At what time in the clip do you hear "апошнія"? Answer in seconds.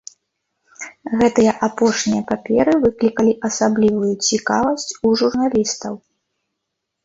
1.67-2.23